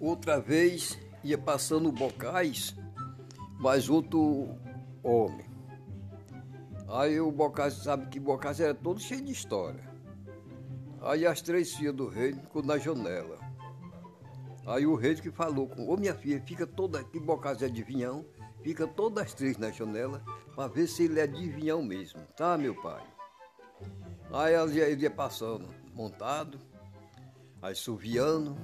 Outra 0.00 0.40
vez 0.40 0.98
ia 1.22 1.38
passando 1.38 1.90
Bocais, 1.90 2.74
mais 3.58 3.88
outro 3.88 4.48
homem. 5.02 5.46
Aí 6.88 7.20
o 7.20 7.32
Bocais, 7.32 7.74
sabe 7.74 8.08
que 8.08 8.20
Bocais 8.20 8.60
era 8.60 8.74
todo 8.74 9.00
cheio 9.00 9.22
de 9.22 9.32
história. 9.32 9.82
Aí 11.00 11.26
as 11.26 11.40
três 11.40 11.74
filhas 11.74 11.94
do 11.94 12.08
rei 12.08 12.32
ficou 12.32 12.62
na 12.62 12.78
janela. 12.78 13.38
Aí 14.66 14.86
o 14.86 14.94
rei 14.94 15.14
que 15.14 15.30
falou 15.30 15.68
com, 15.68 15.88
ô 15.88 15.96
minha 15.96 16.14
filha, 16.14 16.40
fica 16.40 16.66
toda 16.66 17.00
aqui, 17.00 17.20
Bocais 17.20 17.62
é 17.62 17.66
adivinhão, 17.66 18.24
fica 18.62 18.86
todas 18.86 19.24
as 19.24 19.34
três 19.34 19.58
na 19.58 19.70
janela 19.70 20.22
para 20.54 20.68
ver 20.68 20.86
se 20.86 21.04
ele 21.04 21.20
é 21.20 21.24
adivinhão 21.24 21.82
mesmo, 21.82 22.20
tá 22.36 22.56
meu 22.56 22.74
pai? 22.74 23.02
Aí 24.32 24.54
ia, 24.74 24.90
ia 24.90 25.10
passando, 25.10 25.68
montado, 25.94 26.58
aí 27.60 27.74
suviando, 27.74 28.56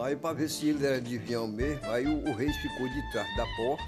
aí 0.00 0.16
para 0.16 0.34
ver 0.34 0.48
se 0.48 0.68
ele 0.68 0.86
era 0.86 0.96
adivinhão 0.96 1.46
mesmo, 1.46 1.90
aí 1.90 2.06
o, 2.06 2.28
o 2.28 2.34
rei 2.34 2.52
ficou 2.52 2.88
de 2.88 3.10
trás 3.10 3.36
da 3.36 3.46
porta 3.56 3.84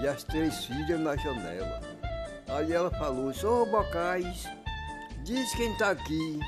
e 0.00 0.06
as 0.06 0.22
três 0.24 0.64
filhas 0.64 1.00
na 1.00 1.16
janela. 1.16 1.80
Aí 2.48 2.72
ela 2.72 2.90
falou, 2.90 3.30
ô 3.30 3.66
Bocais, 3.66 4.48
diz 5.22 5.54
quem 5.54 5.76
tá 5.76 5.90
aqui. 5.90 6.40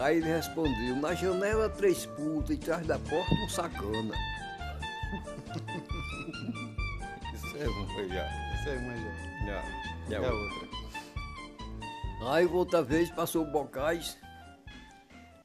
Aí 0.00 0.16
ele 0.18 0.28
respondeu, 0.28 0.96
na 0.96 1.14
janela 1.14 1.68
três 1.68 2.06
putas 2.06 2.50
e 2.50 2.54
atrás 2.60 2.86
da 2.86 2.98
porta 2.98 3.34
um 3.34 3.48
sacana. 3.48 4.14
Isso 7.34 7.56
é 7.56 7.68
uma 7.68 8.08
já. 8.08 8.28
Isso 8.54 8.68
é 8.68 8.76
uma 8.76 8.96
já. 8.96 9.12
Já. 9.46 9.62
E 10.08 10.14
a 10.14 10.32
outra? 10.32 10.68
Aí 12.30 12.46
outra 12.46 12.82
vez 12.82 13.10
passou 13.10 13.44
o 13.44 13.50
Bocais, 13.50 14.16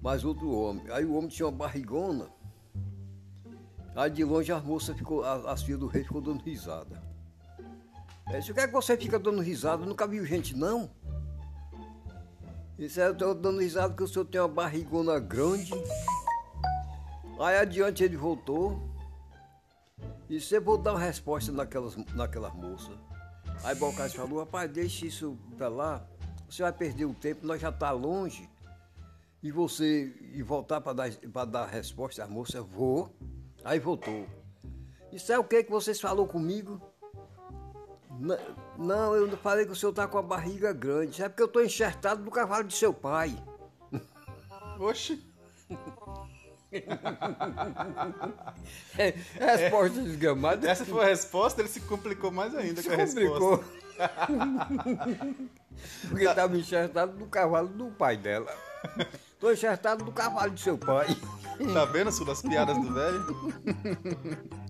mais 0.03 0.25
outro 0.25 0.51
homem. 0.51 0.83
Aí 0.91 1.05
o 1.05 1.15
homem 1.15 1.29
tinha 1.29 1.47
uma 1.47 1.57
barrigona. 1.57 2.27
Aí 3.95 4.09
de 4.09 4.23
longe 4.25 4.51
as 4.51 4.61
moças 4.61 4.97
ficou, 4.97 5.23
as, 5.23 5.45
as 5.45 5.63
filhas 5.63 5.79
do 5.79 5.87
rei 5.87 6.03
ficou 6.03 6.19
dando 6.19 6.43
risada. 6.43 7.01
Aí 8.25 8.39
disse, 8.39 8.51
o 8.51 8.53
que 8.53 8.59
é 8.59 8.67
que 8.67 8.73
você 8.73 8.97
fica 8.97 9.17
dando 9.17 9.41
risada? 9.41 9.85
Nunca 9.85 10.05
viu 10.05 10.25
gente 10.25 10.55
não? 10.57 10.91
Isso 12.77 12.99
é, 12.99 13.07
eu 13.07 13.13
estou 13.13 13.33
dando 13.33 13.61
risada 13.61 13.89
porque 13.89 14.03
o 14.03 14.07
senhor 14.07 14.25
tem 14.25 14.41
uma 14.41 14.47
barrigona 14.49 15.19
grande. 15.19 15.71
Aí 17.39 17.57
adiante 17.57 18.03
ele 18.03 18.17
voltou. 18.17 18.81
E 20.29 20.41
você 20.41 20.59
vou 20.59 20.77
dar 20.77 20.93
uma 20.93 20.99
resposta 20.99 21.51
naquelas, 21.51 21.95
naquelas 22.13 22.53
moças. 22.53 22.97
Aí 23.63 23.75
Bocais 23.75 24.13
falou, 24.13 24.39
rapaz, 24.39 24.69
deixa 24.69 25.05
isso 25.05 25.37
pra 25.57 25.69
lá. 25.69 26.05
Você 26.49 26.61
vai 26.61 26.73
perder 26.73 27.05
o 27.05 27.13
tempo, 27.13 27.45
nós 27.45 27.61
já 27.61 27.71
tá 27.71 27.91
longe. 27.91 28.49
E 29.43 29.51
você 29.51 30.15
e 30.33 30.41
voltar 30.41 30.79
para 30.79 30.93
dar, 30.93 31.11
pra 31.11 31.43
dar 31.43 31.63
a 31.63 31.67
resposta 31.67 32.23
às 32.23 32.29
moças, 32.29 32.65
vou. 32.65 33.13
Aí 33.65 33.77
voltou. 33.77 34.25
Isso 35.11 35.33
é 35.33 35.37
o 35.37 35.43
que 35.43 35.65
que 35.65 35.69
vocês 35.69 35.99
falou 35.99 36.25
comigo? 36.25 36.81
Não, 38.77 39.13
eu 39.13 39.27
não 39.27 39.37
falei 39.37 39.65
que 39.65 39.73
o 39.73 39.75
senhor 39.75 39.91
tá 39.91 40.07
com 40.07 40.17
a 40.17 40.21
barriga 40.21 40.71
grande. 40.71 41.11
Isso 41.11 41.23
é 41.23 41.27
porque 41.27 41.43
eu 41.43 41.47
tô 41.49 41.61
enxertado 41.61 42.23
no 42.23 42.31
cavalo 42.31 42.63
de 42.63 42.73
seu 42.73 42.93
pai. 42.93 43.35
Oxi. 44.79 45.21
É, 48.97 49.13
resposta 49.39 50.01
desgamada. 50.01 50.69
Essa 50.69 50.85
foi 50.85 51.03
a 51.03 51.07
resposta, 51.09 51.61
ele 51.61 51.69
se 51.69 51.81
complicou 51.81 52.31
mais 52.31 52.55
ainda 52.55 52.81
com 52.81 52.91
a 52.91 52.97
complicou. 52.97 53.57
resposta. 53.57 53.83
Porque 56.09 56.23
estava 56.23 56.57
enxertado 56.57 57.17
no 57.17 57.27
cavalo 57.27 57.67
do 57.67 57.91
pai 57.91 58.15
dela. 58.15 58.72
Tô 59.39 59.51
enxertado 59.51 60.05
no 60.05 60.11
cavalo 60.11 60.51
de 60.51 60.61
seu 60.61 60.77
pai. 60.77 61.07
Tá 61.73 61.85
vendo, 61.85 62.11
Sul, 62.11 62.29
as 62.31 62.41
piadas 62.41 62.77
do 62.77 62.93
velho? 62.93 63.23